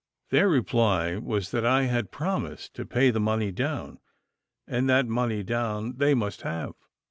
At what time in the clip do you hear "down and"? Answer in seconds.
3.51-4.89